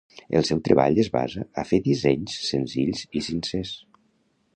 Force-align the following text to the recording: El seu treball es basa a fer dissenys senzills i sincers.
El 0.37 0.45
seu 0.47 0.59
treball 0.67 0.95
es 1.03 1.09
basa 1.15 1.43
a 1.63 1.65
fer 1.73 1.79
dissenys 1.89 2.39
senzills 2.47 3.05
i 3.21 3.25
sincers. 3.27 3.75